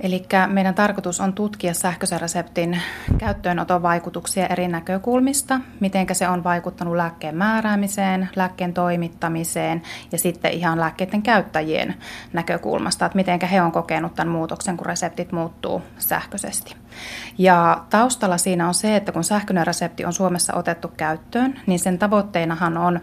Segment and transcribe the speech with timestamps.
[0.00, 2.82] Eli meidän tarkoitus on tutkia sähköisen reseptin
[3.18, 9.82] käyttöönoton vaikutuksia eri näkökulmista, miten se on vaikuttanut lääkkeen määräämiseen, lääkkeen toimittamiseen
[10.12, 11.94] ja sitten ihan lääkkeiden käyttäjien
[12.32, 16.74] näkökulmasta, että miten he on kokenut tämän muutoksen, kun reseptit muuttuu sähköisesti.
[17.38, 21.98] Ja taustalla siinä on se, että kun sähköinen resepti on Suomessa otettu käyttöön, niin sen
[21.98, 23.00] tavoitteenahan on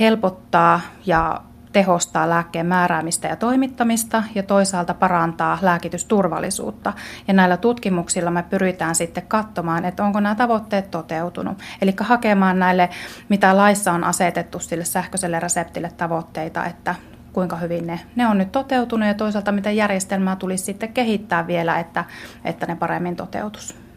[0.00, 1.40] helpottaa ja
[1.72, 6.92] tehostaa lääkkeen määräämistä ja toimittamista ja toisaalta parantaa lääkitysturvallisuutta.
[7.28, 11.58] Ja näillä tutkimuksilla me pyritään sitten katsomaan, että onko nämä tavoitteet toteutunut.
[11.82, 12.88] Eli hakemaan näille,
[13.28, 16.94] mitä laissa on asetettu sille sähköiselle reseptille tavoitteita, että
[17.32, 21.78] kuinka hyvin ne, ne on nyt toteutunut ja toisaalta miten järjestelmää tulisi sitten kehittää vielä,
[21.78, 22.04] että,
[22.44, 23.87] että ne paremmin toteutus.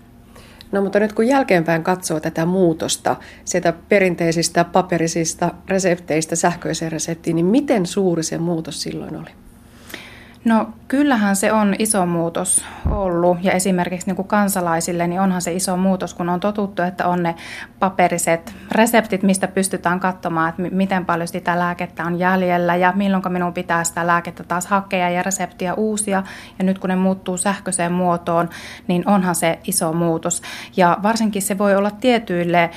[0.72, 7.46] No mutta nyt kun jälkeenpäin katsoo tätä muutosta sieltä perinteisistä paperisista resepteistä sähköiseen reseptiin, niin
[7.46, 9.30] miten suuri se muutos silloin oli?
[10.46, 15.54] No kyllähän se on iso muutos ollut ja esimerkiksi niin kuin kansalaisille niin onhan se
[15.54, 17.36] iso muutos, kun on totuttu, että on ne
[17.80, 23.54] paperiset reseptit, mistä pystytään katsomaan, että miten paljon sitä lääkettä on jäljellä ja milloin minun
[23.54, 26.24] pitää sitä lääkettä taas hakea ja reseptiä uusia.
[26.60, 28.50] Ja nyt kun ne muuttuu sähköiseen muotoon,
[28.88, 30.42] niin onhan se iso muutos.
[30.78, 32.70] Ja varsinkin se voi olla tietyille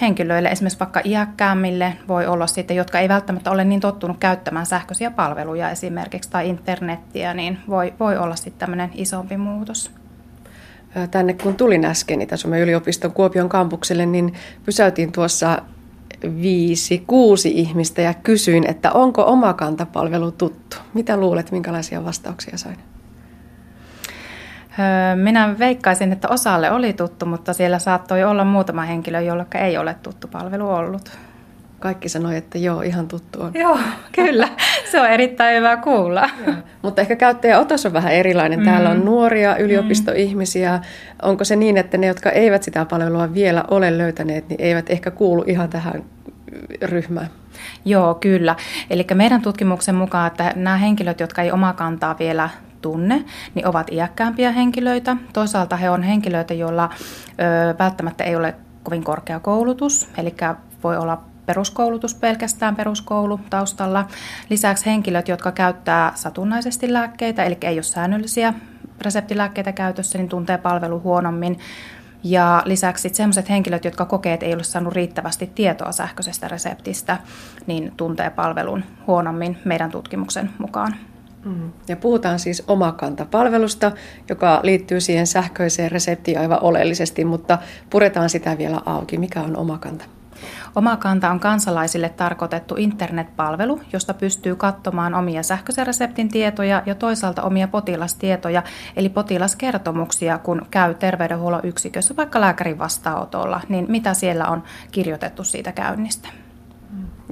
[0.00, 5.10] henkilöille, esimerkiksi vaikka iäkkäämmille voi olla sitten, jotka ei välttämättä ole niin tottunut käyttämään sähköisiä
[5.10, 9.90] palveluja esimerkiksi tai internettiä, niin voi, voi olla sitten tämmöinen isompi muutos.
[11.10, 14.34] Tänne kun tulin äsken niin Itä-Suomen yliopiston Kuopion kampukselle, niin
[14.64, 15.62] pysäytin tuossa
[16.42, 20.76] viisi, kuusi ihmistä ja kysyin, että onko omakantapalvelu tuttu.
[20.94, 22.91] Mitä luulet, minkälaisia vastauksia sain?
[25.14, 29.96] Minä veikkaisin, että osalle oli tuttu, mutta siellä saattoi olla muutama henkilö, jolle ei ole
[30.02, 31.18] tuttu palvelu ollut.
[31.80, 33.50] Kaikki sanoi, että joo, ihan tuttu on.
[33.54, 33.78] Joo,
[34.12, 34.48] kyllä.
[34.90, 36.30] Se on erittäin hyvä kuulla.
[36.46, 36.56] Joo.
[36.82, 38.58] Mutta ehkä käyttäjäotos on vähän erilainen.
[38.58, 38.64] Mm.
[38.64, 40.80] Täällä on nuoria yliopistoihmisiä.
[41.22, 45.10] Onko se niin, että ne, jotka eivät sitä palvelua vielä ole löytäneet, niin eivät ehkä
[45.10, 46.04] kuulu ihan tähän
[46.82, 47.30] ryhmään?
[47.84, 48.56] Joo, kyllä.
[48.90, 52.48] Eli meidän tutkimuksen mukaan, että nämä henkilöt, jotka ei omaa kantaa vielä
[52.82, 55.16] tunne, niin ovat iäkkäämpiä henkilöitä.
[55.32, 60.34] Toisaalta he on henkilöitä, joilla ö, välttämättä ei ole kovin korkea koulutus, eli
[60.84, 64.06] voi olla peruskoulutus pelkästään peruskoulu taustalla.
[64.50, 68.54] Lisäksi henkilöt, jotka käyttää satunnaisesti lääkkeitä, eli ei ole säännöllisiä
[69.00, 71.58] reseptilääkkeitä käytössä, niin tuntee palvelu huonommin.
[72.24, 77.18] Ja lisäksi sellaiset henkilöt, jotka kokee, että ei ole saanut riittävästi tietoa sähköisestä reseptistä,
[77.66, 80.96] niin tuntee palvelun huonommin meidän tutkimuksen mukaan.
[81.44, 81.72] Mm.
[81.88, 83.92] Ja puhutaan siis omakantapalvelusta,
[84.28, 87.58] joka liittyy siihen sähköiseen reseptiin aivan oleellisesti, mutta
[87.90, 89.18] puretaan sitä vielä auki.
[89.18, 90.04] Mikä on omakanta?
[90.76, 97.68] Omakanta on kansalaisille tarkoitettu internetpalvelu, josta pystyy katsomaan omia sähköisen reseptin tietoja ja toisaalta omia
[97.68, 98.62] potilastietoja,
[98.96, 105.72] eli potilaskertomuksia, kun käy terveydenhuollon yksikössä, vaikka lääkärin vastaanotolla, niin mitä siellä on kirjoitettu siitä
[105.72, 106.28] käynnistä.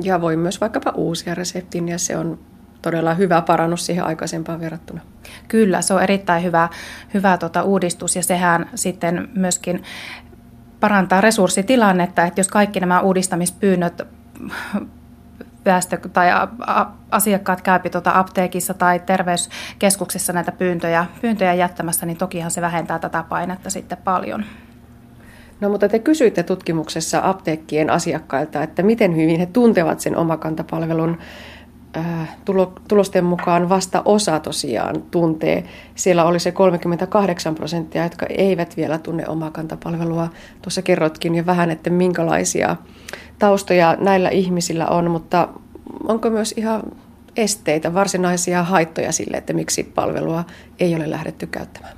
[0.03, 2.39] Ja voi myös vaikkapa uusia reseptin ja se on
[2.83, 5.01] todella hyvä parannus siihen aikaisempaan verrattuna.
[5.49, 6.69] Kyllä, se on erittäin hyvä,
[7.15, 9.83] hyvä tota uudistus ja sehän sitten myöskin
[10.81, 14.03] parantaa resurssitilannetta, että jos kaikki nämä uudistamispyynnöt
[15.65, 16.29] väestö tai
[17.11, 23.25] asiakkaat käypi tuota apteekissa tai terveyskeskuksessa näitä pyyntöjä, pyyntöjä jättämässä, niin tokihan se vähentää tätä
[23.29, 24.45] painetta sitten paljon.
[25.61, 31.19] No mutta te kysyitte tutkimuksessa apteekkien asiakkailta, että miten hyvin he tuntevat sen omakantapalvelun
[32.89, 35.65] tulosten mukaan vasta osa tosiaan tuntee.
[35.95, 40.29] Siellä oli se 38 prosenttia, jotka eivät vielä tunne omaa kantapalvelua.
[40.63, 42.77] Tuossa kerrotkin jo vähän, että minkälaisia
[43.39, 45.49] taustoja näillä ihmisillä on, mutta
[46.09, 46.83] onko myös ihan
[47.37, 50.45] esteitä, varsinaisia haittoja sille, että miksi palvelua
[50.81, 51.97] ei ole lähdetty käyttämään?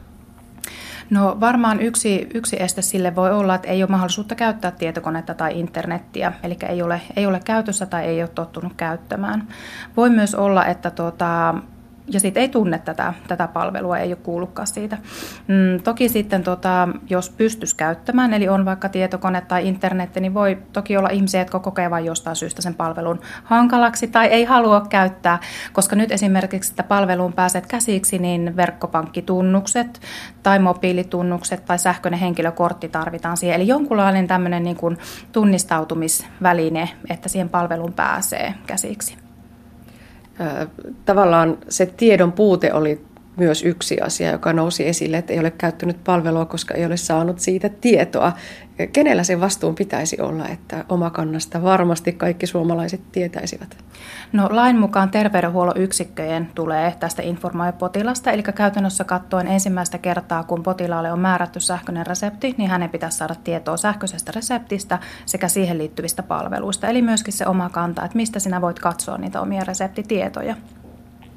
[1.11, 5.61] No varmaan yksi, yksi este sille voi olla, että ei ole mahdollisuutta käyttää tietokonetta tai
[5.61, 9.49] internettiä, eli ei ole, ei ole käytössä tai ei ole tottunut käyttämään.
[9.97, 11.55] Voi myös olla, että tuota,
[12.13, 14.99] ja sitten ei tunne tätä, tätä palvelua, ei ole kuullutkaan siitä.
[15.49, 20.59] Mm, toki sitten, tota, jos pystyisi käyttämään, eli on vaikka tietokone tai internet, niin voi
[20.73, 25.39] toki olla ihmisiä, jotka kokevat jostain syystä sen palvelun hankalaksi tai ei halua käyttää,
[25.73, 30.01] koska nyt esimerkiksi, että palveluun pääset käsiksi, niin verkkopankkitunnukset
[30.43, 33.57] tai mobiilitunnukset tai sähköinen henkilökortti tarvitaan siihen.
[33.57, 34.99] Eli jonkunlainen tämmöinen niin kuin
[35.33, 39.32] tunnistautumisväline, että siihen palveluun pääsee käsiksi
[41.05, 43.01] tavallaan se tiedon puute oli
[43.37, 47.39] myös yksi asia, joka nousi esille, että ei ole käyttänyt palvelua, koska ei ole saanut
[47.39, 48.33] siitä tietoa.
[48.93, 53.77] Kenellä sen vastuun pitäisi olla, että omakannasta varmasti kaikki suomalaiset tietäisivät?
[54.33, 60.63] No lain mukaan terveydenhuollon yksikköjen tulee tästä informoida potilasta, eli käytännössä katsoen ensimmäistä kertaa, kun
[60.63, 66.23] potilaalle on määrätty sähköinen resepti, niin hänen pitäisi saada tietoa sähköisestä reseptistä sekä siihen liittyvistä
[66.23, 70.57] palveluista, eli myöskin se oma kanta, että mistä sinä voit katsoa niitä omia reseptitietoja.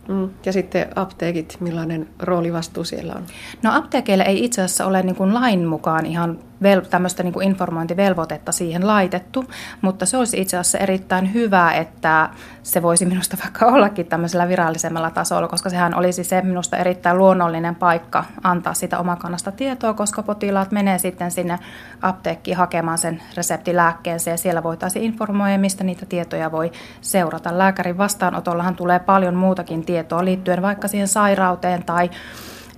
[0.08, 0.30] Mm.
[0.46, 3.24] Ja sitten apteekit, millainen rooli vastuu siellä on?
[3.62, 7.48] No apteekeille ei itse asiassa ole niin kuin lain mukaan ihan vel- tämmöistä niin kuin
[7.48, 9.46] informointivelvoitetta siihen laitettu,
[9.82, 12.30] mutta se olisi itse asiassa erittäin hyvä, että
[12.64, 17.76] se voisi minusta vaikka ollakin tämmöisellä virallisemmalla tasolla, koska sehän olisi se minusta erittäin luonnollinen
[17.76, 21.60] paikka antaa sitä omakannasta tietoa, koska potilaat menee sitten sinne
[22.02, 26.72] apteekkiin hakemaan sen reseptilääkkeensä ja siellä voitaisiin informoida, mistä niitä tietoja voi
[27.02, 27.58] seurata.
[27.58, 32.10] Lääkärin vastaanotollahan tulee paljon muutakin tietoa liittyen vaikka siihen sairauteen tai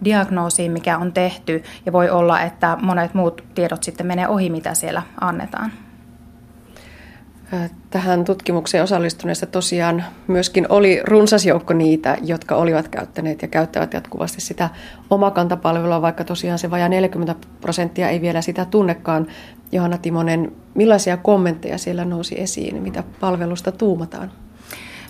[0.04, 4.74] diagnoosiin, mikä on tehty, ja voi olla, että monet muut tiedot sitten menee ohi, mitä
[4.74, 5.72] siellä annetaan.
[7.90, 14.42] Tähän tutkimukseen osallistuneista tosiaan myöskin oli runsas joukko niitä, jotka olivat käyttäneet ja käyttävät jatkuvasti
[14.42, 14.70] sitä
[15.10, 19.28] omakantapalvelua, vaikka tosiaan se vajaa 40 prosenttia ei vielä sitä tunnekaan.
[19.72, 24.32] Johanna Timonen, millaisia kommentteja siellä nousi esiin, mitä palvelusta tuumataan?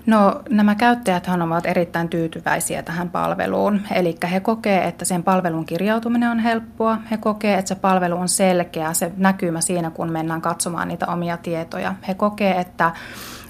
[0.07, 3.81] No nämä käyttäjät ovat erittäin tyytyväisiä tähän palveluun.
[3.92, 6.98] Eli he kokee, että sen palvelun kirjautuminen on helppoa.
[7.12, 11.38] He kokee, että se palvelu on selkeä, se näkymä siinä, kun mennään katsomaan niitä omia
[11.38, 11.95] tietoja.
[12.07, 12.92] He kokee, että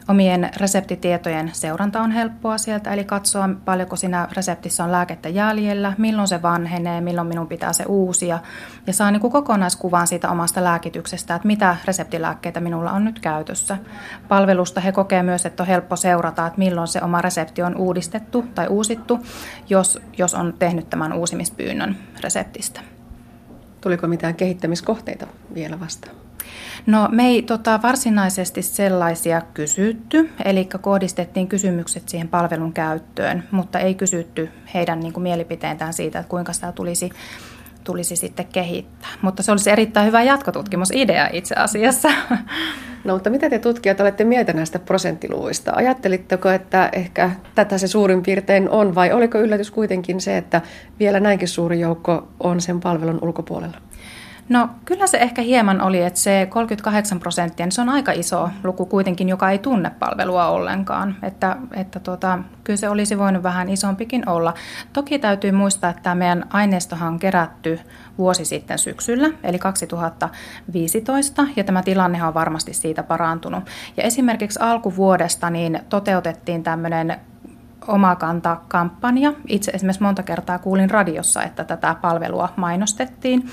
[0.08, 6.28] Omien reseptitietojen seuranta on helppoa sieltä, eli katsoa paljonko siinä reseptissä on lääkettä jäljellä, milloin
[6.28, 8.40] se vanhenee, milloin minun pitää se uusia.
[8.88, 13.78] Ja saa niin kuin kokonaiskuvan siitä omasta lääkityksestä, että mitä reseptilääkkeitä minulla on nyt käytössä.
[14.28, 18.46] Palvelusta he kokee myös, että on helppo seurata, että milloin se oma resepti on uudistettu
[18.56, 19.20] tai uusittu,
[19.70, 22.82] jos, jos on tehnyt tämän uusimispyynnön reseptistä.
[23.82, 26.27] Tuliko mitään kehittämiskohteita vielä vastaan?
[26.86, 33.96] No me ei tota, varsinaisesti sellaisia kysytty, eli kohdistettiin kysymykset siihen palvelun käyttöön, mutta ei
[33.96, 37.10] kysytty heidän niin kuin, mielipiteentään siitä, että kuinka sitä tulisi
[37.88, 39.10] tulisi sitten kehittää.
[39.22, 42.10] Mutta se olisi erittäin hyvä jatkotutkimusidea itse asiassa.
[43.04, 45.72] No mutta mitä te tutkijat olette mieltä näistä prosenttiluvuista?
[45.76, 50.62] Ajattelitteko, että ehkä tätä se suurin piirtein on vai oliko yllätys kuitenkin se, että
[51.00, 53.78] vielä näinkin suuri joukko on sen palvelun ulkopuolella?
[54.50, 58.50] No kyllä se ehkä hieman oli, että se 38 prosenttia, niin se on aika iso
[58.64, 61.16] luku kuitenkin, joka ei tunne palvelua ollenkaan.
[61.24, 64.54] Että, että tuota, kyllä se olisi voinut vähän isompikin olla.
[64.94, 67.80] Toki täytyy muistaa, että tämä meidän aineistohan on kerätty
[68.18, 73.64] vuosi sitten syksyllä, eli 2015, ja tämä tilanne on varmasti siitä parantunut.
[73.98, 77.20] Ja esimerkiksi alkuvuodesta niin toteutettiin tämmöinen
[77.88, 79.34] Omakanta-kampanja.
[79.48, 83.50] Itse esimerkiksi monta kertaa kuulin radiossa, että tätä palvelua mainostettiin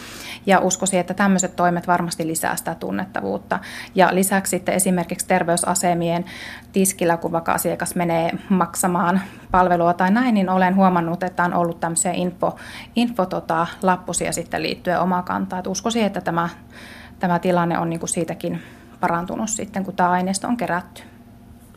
[0.46, 3.58] ja uskoisin, että tämmöiset toimet varmasti lisää sitä tunnettavuutta.
[3.94, 6.24] Ja lisäksi sitten esimerkiksi terveysasemien
[6.72, 9.20] tiskillä, kun vaikka asiakas menee maksamaan
[9.50, 12.56] palvelua tai näin, niin olen huomannut, että on ollut tämmöisiä info,
[12.96, 15.60] info tota, lappusia sitten liittyen Omakantaan.
[15.60, 16.48] Että uskoisin, että tämä,
[17.18, 18.62] tämä tilanne on niin kuin siitäkin
[19.00, 21.13] parantunut sitten, kun tämä aineisto on kerätty.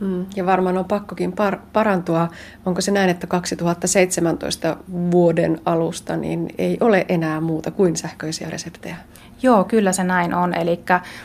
[0.00, 2.28] Mm, ja varmaan on pakkokin par- parantua.
[2.66, 4.76] Onko se näin, että 2017
[5.10, 8.96] vuoden alusta niin ei ole enää muuta kuin sähköisiä reseptejä?
[9.42, 10.54] Joo, kyllä se näin on.
[10.54, 10.80] Eli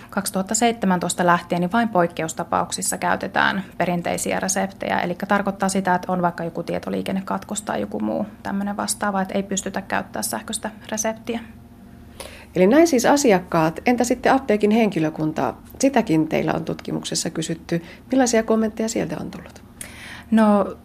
[0.09, 4.99] 2017 lähtien niin vain poikkeustapauksissa käytetään perinteisiä reseptejä.
[4.99, 9.43] Eli tarkoittaa sitä, että on vaikka joku tietoliikennekatkos tai joku muu tämmöinen vastaava, että ei
[9.43, 11.39] pystytä käyttämään sähköistä reseptiä.
[12.55, 13.79] Eli näin siis asiakkaat.
[13.85, 15.53] Entä sitten apteekin henkilökunta?
[15.79, 17.81] Sitäkin teillä on tutkimuksessa kysytty.
[18.11, 19.63] Millaisia kommentteja sieltä on tullut?
[20.31, 20.75] No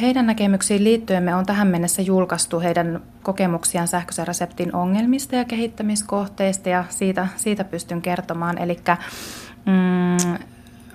[0.00, 6.68] heidän näkemyksiin liittyen me on tähän mennessä julkaistu heidän kokemuksiaan sähköisen reseptin ongelmista ja kehittämiskohteista
[6.68, 8.58] ja siitä, siitä pystyn kertomaan.
[8.58, 8.76] Eli
[9.66, 10.34] mm,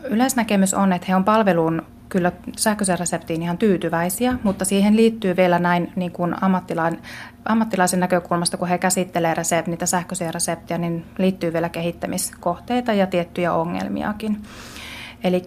[0.03, 1.81] yleisnäkemys on, että he on palvelun
[2.15, 7.01] kyllä sähköisen reseptiin ihan tyytyväisiä, mutta siihen liittyy vielä näin niin kuin ammattilaisen,
[7.45, 13.53] ammattilaisen näkökulmasta, kun he käsittelee resept, niitä sähköisiä reseptiä, niin liittyy vielä kehittämiskohteita ja tiettyjä
[13.53, 14.43] ongelmiakin.
[15.23, 15.43] Eli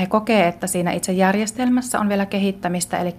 [0.00, 3.14] he kokee, että siinä itse järjestelmässä on vielä kehittämistä, eli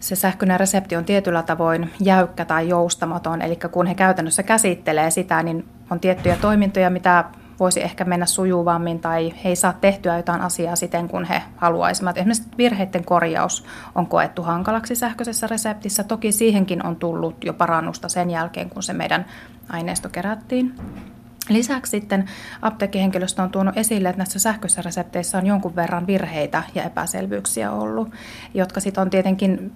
[0.00, 5.42] se sähköinen resepti on tietyllä tavoin jäykkä tai joustamaton, eli kun he käytännössä käsittelee sitä,
[5.42, 7.24] niin on tiettyjä toimintoja, mitä
[7.60, 12.18] voisi ehkä mennä sujuvammin tai he ei saa tehtyä jotain asiaa siten, kun he haluaisivat.
[12.18, 16.04] Esimerkiksi virheiden korjaus on koettu hankalaksi sähköisessä reseptissä.
[16.04, 19.26] Toki siihenkin on tullut jo parannusta sen jälkeen, kun se meidän
[19.68, 20.74] aineisto kerättiin.
[21.48, 22.24] Lisäksi sitten
[22.62, 28.10] apteekkihenkilöstö on tuonut esille, että näissä sähköisissä resepteissä on jonkun verran virheitä ja epäselvyyksiä ollut,
[28.54, 29.72] jotka sitten on tietenkin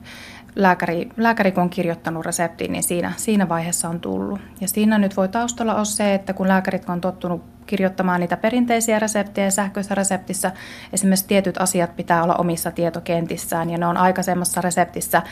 [0.57, 4.41] lääkäri, lääkäri kun on kirjoittanut reseptiin, niin siinä, siinä vaiheessa on tullut.
[4.61, 8.99] Ja siinä nyt voi taustalla olla se, että kun lääkärit on tottunut kirjoittamaan niitä perinteisiä
[8.99, 10.53] reseptejä sähköisessä reseptissä,
[10.93, 15.23] esimerkiksi tietyt asiat pitää olla omissa tietokentissään ja ne on aikaisemmassa reseptissä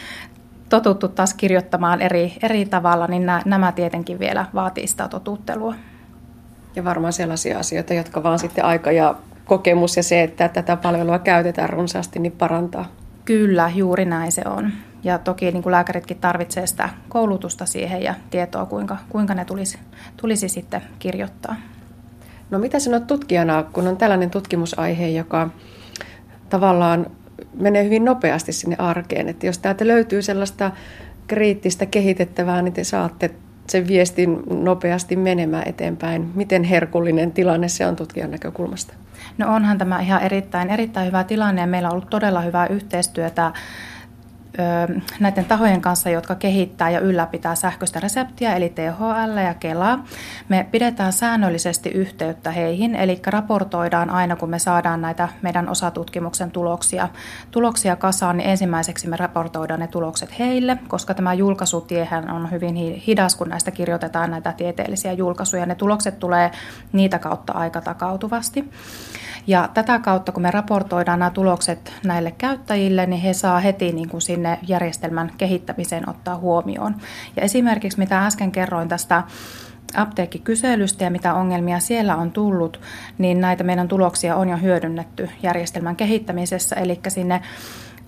[0.69, 5.75] totuttu taas kirjoittamaan eri, eri tavalla, niin nämä tietenkin vielä vaatii sitä totuttelua.
[6.77, 9.15] Ja varmaan sellaisia asioita, jotka vaan sitten aika ja
[9.45, 13.04] kokemus ja se, että tätä palvelua käytetään runsaasti, niin parantaa.
[13.25, 14.73] Kyllä, juuri näin se on.
[15.05, 19.79] Ja toki niin kuin lääkäritkin tarvitsee sitä koulutusta siihen ja tietoa, kuinka, kuinka ne tulisi,
[20.17, 21.57] tulisi sitten kirjoittaa.
[22.51, 25.51] No mitä sanot tutkijana, kun on tällainen tutkimusaihe, joka
[26.49, 27.07] tavallaan
[27.55, 30.71] menee hyvin nopeasti sinne arkeen, että jos täältä löytyy sellaista
[31.27, 33.31] kriittistä kehitettävää, niin te saatte
[33.69, 36.31] sen viestin nopeasti menemään eteenpäin.
[36.35, 38.95] Miten herkullinen tilanne se on tutkijan näkökulmasta?
[39.39, 43.53] No onhan tämä ihan erittäin, erittäin hyvä tilanne ja meillä on ollut todella hyvää yhteistyötä
[45.21, 49.99] näiden tahojen kanssa, jotka kehittää ja ylläpitää sähköistä reseptiä, eli THL ja Kela.
[50.49, 57.09] Me pidetään säännöllisesti yhteyttä heihin, eli raportoidaan aina, kun me saadaan näitä meidän osatutkimuksen tuloksia,
[57.51, 63.35] tuloksia kasaan, niin ensimmäiseksi me raportoidaan ne tulokset heille, koska tämä julkaisutiehän on hyvin hidas,
[63.35, 65.67] kun näistä kirjoitetaan näitä tieteellisiä julkaisuja.
[65.67, 66.51] Ne tulokset tulee
[66.93, 68.71] niitä kautta aika takautuvasti.
[69.47, 74.09] Ja tätä kautta, kun me raportoidaan nämä tulokset näille käyttäjille, niin he saa heti niin
[74.09, 76.95] kuin sinne järjestelmän kehittämiseen ottaa huomioon.
[77.37, 79.23] Ja esimerkiksi mitä äsken kerroin tästä
[79.95, 82.81] apteekkikyselystä ja mitä ongelmia siellä on tullut,
[83.19, 87.43] niin näitä meidän tuloksia on jo hyödynnetty järjestelmän kehittämisessä, eli sinne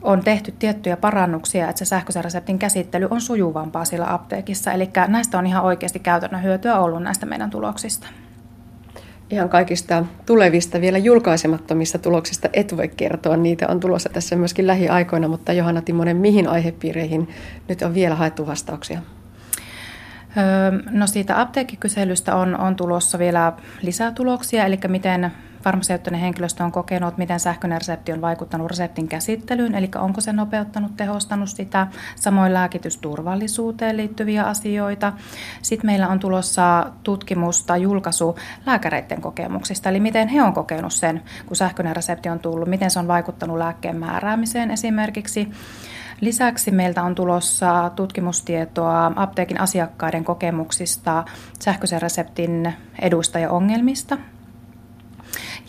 [0.02, 4.72] on tehty tiettyjä parannuksia, että se sähköisen reseptin käsittely on sujuvampaa sillä apteekissa.
[4.72, 8.06] Eli näistä on ihan oikeasti käytännön hyötyä ollut näistä meidän tuloksista
[9.30, 13.36] ihan kaikista tulevista vielä julkaisemattomista tuloksista et voi kertoa.
[13.36, 17.28] Niitä on tulossa tässä myöskin lähiaikoina, mutta Johanna Timonen, mihin aihepiireihin
[17.68, 19.02] nyt on vielä haettu vastauksia?
[20.90, 23.52] No siitä apteekkikyselystä on, on tulossa vielä
[23.82, 25.32] lisää tuloksia, eli miten
[25.66, 30.96] farmaseuttinen henkilöstö on kokenut, miten sähköinen resepti on vaikuttanut reseptin käsittelyyn, eli onko se nopeuttanut,
[30.96, 35.12] tehostanut sitä, samoin lääkitysturvallisuuteen liittyviä asioita.
[35.62, 41.22] Sitten meillä on tulossa tutkimus tai julkaisu lääkäreiden kokemuksista, eli miten he on kokenut sen,
[41.46, 45.48] kun sähköinen resepti on tullut, miten se on vaikuttanut lääkkeen määräämiseen esimerkiksi.
[46.20, 51.24] Lisäksi meiltä on tulossa tutkimustietoa apteekin asiakkaiden kokemuksista
[51.60, 54.18] sähköisen reseptin eduista ja ongelmista.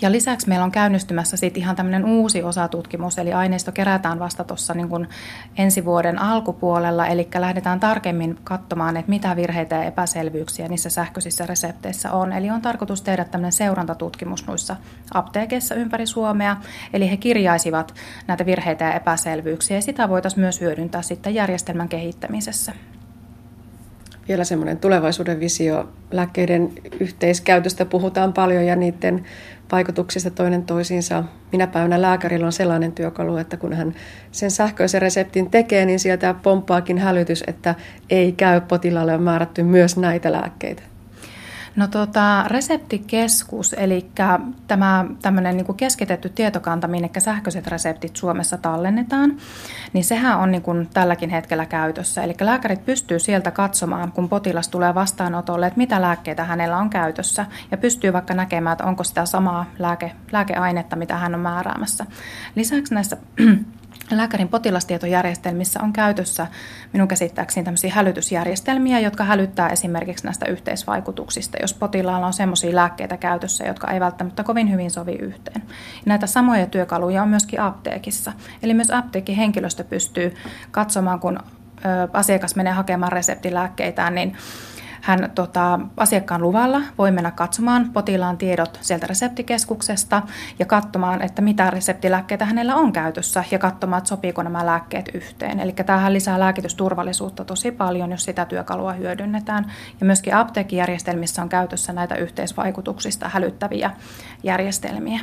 [0.01, 4.74] Ja lisäksi meillä on käynnistymässä sit ihan tämmöinen uusi osatutkimus, eli aineisto kerätään vasta tuossa
[4.74, 5.08] niin
[5.58, 12.12] ensi vuoden alkupuolella, eli lähdetään tarkemmin katsomaan, että mitä virheitä ja epäselvyyksiä niissä sähköisissä resepteissä
[12.12, 12.34] on.
[12.34, 14.75] Eli on tarkoitus tehdä tämmöinen seurantatutkimus noissa
[15.13, 16.58] apteekeissa ympäri Suomea,
[16.94, 17.94] eli he kirjaisivat
[18.27, 22.74] näitä virheitä ja epäselvyyksiä, ja sitä voitaisiin myös hyödyntää sitten järjestelmän kehittämisessä
[24.27, 25.89] vielä semmoinen tulevaisuuden visio.
[26.12, 29.24] Lääkkeiden yhteiskäytöstä puhutaan paljon ja niiden
[29.72, 31.24] vaikutuksista toinen toisiinsa.
[31.51, 33.96] Minä päivänä lääkärillä on sellainen työkalu, että kun hän
[34.31, 37.75] sen sähköisen reseptin tekee, niin sieltä pomppaakin hälytys, että
[38.10, 40.84] ei käy potilaalle on määrätty myös näitä lääkkeitä.
[41.77, 44.12] No tota, reseptikeskus, eli
[44.67, 49.38] tämä tämmöinen niin keskitetty tietokanta, minne sähköiset reseptit Suomessa tallennetaan,
[49.93, 52.24] niin sehän on niin kuin tälläkin hetkellä käytössä.
[52.24, 57.46] Eli lääkärit pystyy sieltä katsomaan, kun potilas tulee vastaanotolle, että mitä lääkkeitä hänellä on käytössä,
[57.72, 62.05] ja pystyy vaikka näkemään, että onko sitä samaa lääke, lääkeainetta, mitä hän on määräämässä.
[62.55, 63.17] Lisäksi näissä
[64.11, 66.47] Lääkärin potilastietojärjestelmissä on käytössä
[66.93, 73.65] minun käsittääkseni tämmöisiä hälytysjärjestelmiä, jotka hälyttää esimerkiksi näistä yhteisvaikutuksista, jos potilaalla on semmoisia lääkkeitä käytössä,
[73.65, 75.63] jotka ei välttämättä kovin hyvin sovi yhteen.
[76.05, 78.33] Näitä samoja työkaluja on myöskin apteekissa.
[78.63, 80.35] Eli myös apteekin henkilöstö pystyy
[80.71, 81.39] katsomaan, kun
[82.13, 84.37] asiakas menee hakemaan reseptilääkkeitään, niin
[85.07, 90.21] hän tota, asiakkaan luvalla voi mennä katsomaan potilaan tiedot sieltä reseptikeskuksesta
[90.59, 95.59] ja katsomaan, että mitä reseptilääkkeitä hänellä on käytössä ja katsomaan, että sopiiko nämä lääkkeet yhteen.
[95.59, 99.71] Eli tämähän lisää lääkitysturvallisuutta tosi paljon, jos sitä työkalua hyödynnetään.
[99.99, 103.91] Ja myöskin apteekkijärjestelmissä on käytössä näitä yhteisvaikutuksista hälyttäviä
[104.43, 105.19] järjestelmiä.